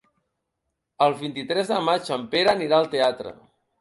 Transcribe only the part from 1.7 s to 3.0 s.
de maig en Pere anirà al